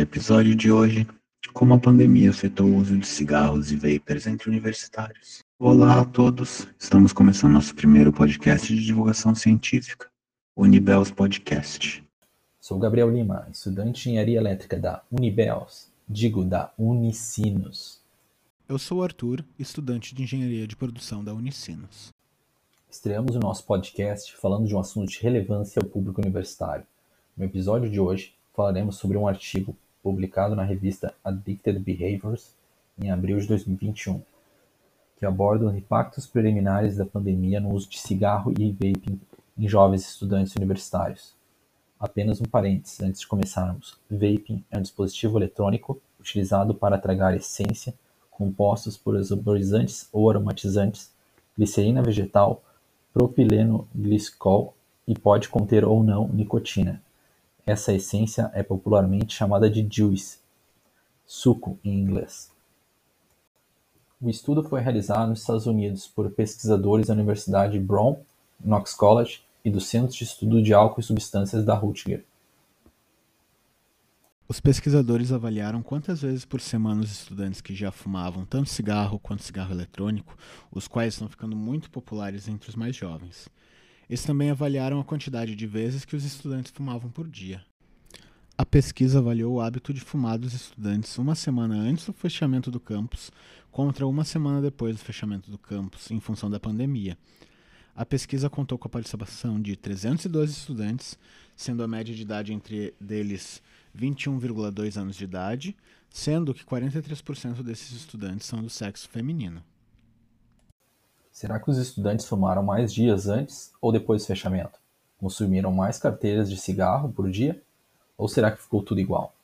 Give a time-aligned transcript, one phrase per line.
[0.00, 1.06] Episódio de hoje:
[1.52, 5.44] Como a pandemia afetou o uso de cigarros e vapers entre universitários.
[5.58, 10.10] Olá a todos, estamos começando nosso primeiro podcast de divulgação científica,
[10.56, 12.02] Unibels Podcast.
[12.58, 18.00] Sou Gabriel Lima, estudante de engenharia elétrica da Unibels, digo da Unicinos.
[18.66, 22.08] Eu sou Arthur, estudante de engenharia de produção da Unicinos.
[22.88, 26.86] Estreamos o nosso podcast falando de um assunto de relevância ao público universitário.
[27.36, 32.54] No episódio de hoje, falaremos sobre um artigo publicado na revista Addicted Behaviors
[32.98, 34.22] em abril de 2021,
[35.18, 39.20] que aborda os impactos preliminares da pandemia no uso de cigarro e vaping
[39.58, 41.34] em jovens estudantes universitários.
[41.98, 47.94] Apenas um parênteses antes de começarmos: vaping é um dispositivo eletrônico utilizado para tragar essência
[48.40, 51.12] compostos por saborizantes ou aromatizantes,
[51.54, 52.62] glicerina vegetal,
[53.12, 54.74] propileno glicol
[55.06, 57.02] e pode conter ou não nicotina.
[57.70, 60.40] Essa essência é popularmente chamada de juice,
[61.24, 62.50] suco em inglês.
[64.20, 68.16] O estudo foi realizado nos Estados Unidos por pesquisadores da Universidade Brown,
[68.58, 72.24] Knox College e do Centro de Estudo de Álcool e Substâncias da Rutgers.
[74.48, 79.44] Os pesquisadores avaliaram quantas vezes por semana os estudantes que já fumavam tanto cigarro quanto
[79.44, 80.36] cigarro eletrônico,
[80.72, 83.48] os quais estão ficando muito populares entre os mais jovens.
[84.10, 87.64] Eles também avaliaram a quantidade de vezes que os estudantes fumavam por dia.
[88.58, 92.80] A pesquisa avaliou o hábito de fumar dos estudantes uma semana antes do fechamento do
[92.80, 93.30] campus
[93.70, 97.16] contra uma semana depois do fechamento do campus, em função da pandemia.
[97.94, 101.16] A pesquisa contou com a participação de 312 estudantes,
[101.54, 103.62] sendo a média de idade entre deles
[103.96, 105.76] 21,2 anos de idade,
[106.08, 109.62] sendo que 43% desses estudantes são do sexo feminino.
[111.40, 114.78] Será que os estudantes fumaram mais dias antes ou depois do fechamento?
[115.16, 117.62] Consumiram mais carteiras de cigarro por dia?
[118.18, 119.34] Ou será que ficou tudo igual?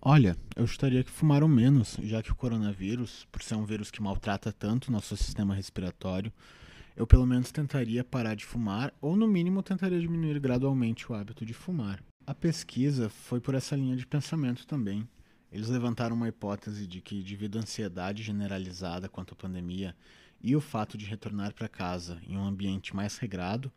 [0.00, 4.00] Olha, eu estaria que fumaram menos, já que o coronavírus, por ser um vírus que
[4.00, 6.32] maltrata tanto nosso sistema respiratório,
[6.94, 11.44] eu pelo menos tentaria parar de fumar, ou no mínimo tentaria diminuir gradualmente o hábito
[11.44, 12.00] de fumar.
[12.24, 15.04] A pesquisa foi por essa linha de pensamento também.
[15.50, 19.96] Eles levantaram uma hipótese de que, devido à ansiedade generalizada quanto à pandemia
[20.40, 23.72] e o fato de retornar para casa em um ambiente mais regrado,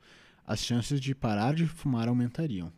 [0.45, 2.71] as chances de parar de fumar aumentariam.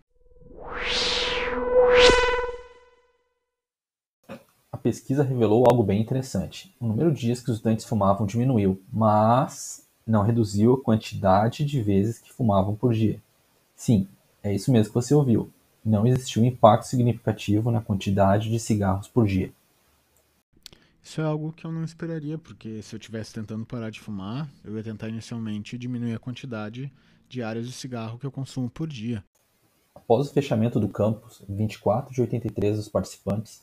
[4.71, 6.75] A pesquisa revelou algo bem interessante.
[6.79, 11.81] O número de dias que os estudantes fumavam diminuiu, mas não reduziu a quantidade de
[11.81, 13.21] vezes que fumavam por dia.
[13.75, 14.07] Sim,
[14.41, 15.49] é isso mesmo que você ouviu.
[15.83, 19.51] Não existiu um impacto significativo na quantidade de cigarros por dia.
[21.03, 24.49] Isso é algo que eu não esperaria, porque se eu estivesse tentando parar de fumar,
[24.63, 26.91] eu ia tentar inicialmente diminuir a quantidade
[27.27, 29.21] diária de cigarro que eu consumo por dia.
[29.93, 33.61] Após o fechamento do campus, 24 de 83 dos participantes,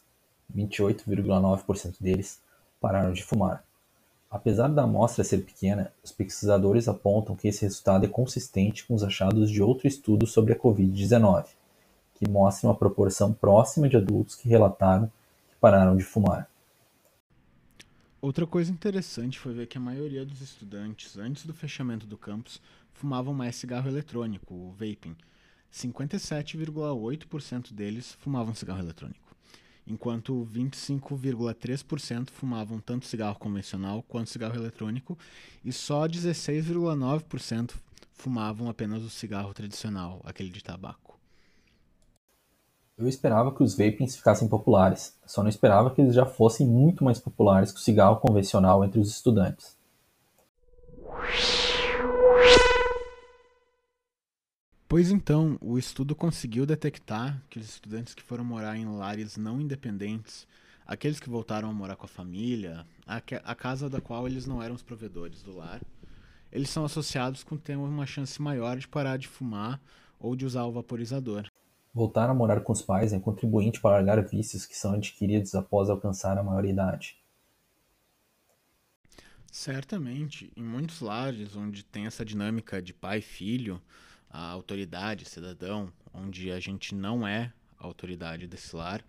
[0.54, 2.42] 28,9% deles,
[2.78, 3.64] pararam de fumar.
[4.30, 9.02] Apesar da amostra ser pequena, os pesquisadores apontam que esse resultado é consistente com os
[9.02, 11.46] achados de outro estudo sobre a Covid-19,
[12.14, 15.06] que mostra uma proporção próxima de adultos que relataram
[15.48, 16.50] que pararam de fumar.
[18.22, 22.60] Outra coisa interessante foi ver que a maioria dos estudantes, antes do fechamento do campus,
[22.92, 25.16] fumavam mais cigarro eletrônico, o vaping.
[25.72, 29.34] 57,8% deles fumavam cigarro eletrônico,
[29.86, 35.18] enquanto 25,3% fumavam tanto cigarro convencional quanto cigarro eletrônico
[35.64, 37.72] e só 16,9%
[38.12, 41.18] fumavam apenas o cigarro tradicional, aquele de tabaco.
[43.00, 47.02] Eu esperava que os vapings ficassem populares, só não esperava que eles já fossem muito
[47.02, 49.74] mais populares que o cigarro convencional entre os estudantes.
[54.86, 59.58] Pois então, o estudo conseguiu detectar que os estudantes que foram morar em lares não
[59.58, 60.46] independentes,
[60.86, 64.74] aqueles que voltaram a morar com a família, a, casa da qual eles não eram
[64.74, 65.80] os provedores do lar,
[66.52, 69.80] eles são associados com ter uma chance maior de parar de fumar
[70.18, 71.49] ou de usar o vaporizador.
[71.92, 75.90] Voltar a morar com os pais é contribuinte para largar vícios que são adquiridos após
[75.90, 77.18] alcançar a maioridade.
[79.50, 83.82] Certamente, em muitos lares onde tem essa dinâmica de pai e filho,
[84.30, 89.04] a autoridade, cidadão, onde a gente não é a autoridade desse lar,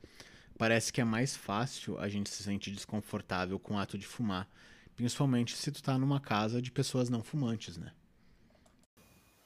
[0.58, 4.50] parece que é mais fácil a gente se sentir desconfortável com o ato de fumar,
[4.96, 7.92] principalmente se tu tá numa casa de pessoas não fumantes, né?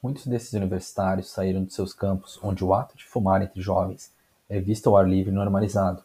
[0.02, 4.12] Muitos desses universitários saíram de seus campos onde o ato de fumar entre jovens
[4.48, 6.02] é visto ao ar livre normalizado,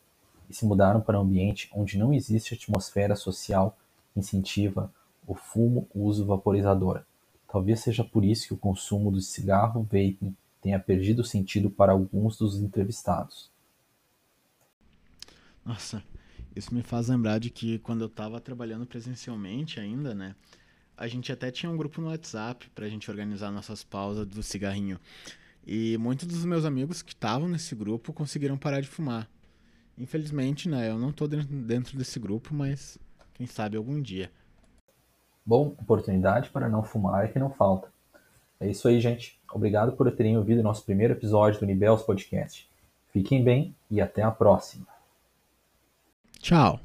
[0.49, 3.77] e se mudaram para um ambiente onde não existe atmosfera social
[4.13, 4.91] que incentiva
[5.27, 7.03] o fumo uso vaporizador.
[7.47, 12.37] Talvez seja por isso que o consumo do cigarro vaping tenha perdido sentido para alguns
[12.37, 13.49] dos entrevistados.
[15.65, 16.03] Nossa,
[16.55, 20.35] isso me faz lembrar de que quando eu estava trabalhando presencialmente ainda, né?
[20.97, 24.43] A gente até tinha um grupo no WhatsApp para a gente organizar nossas pausas do
[24.43, 24.99] cigarrinho.
[25.65, 29.27] E muitos dos meus amigos que estavam nesse grupo conseguiram parar de fumar.
[29.97, 32.97] Infelizmente, né, eu não estou dentro desse grupo, mas
[33.33, 34.31] quem sabe algum dia.
[35.45, 37.89] Bom, oportunidade para não fumar é que não falta.
[38.59, 39.39] É isso aí, gente.
[39.51, 42.69] Obrigado por terem ouvido nosso primeiro episódio do Nibels Podcast.
[43.11, 44.87] Fiquem bem e até a próxima.
[46.39, 46.79] Tchau.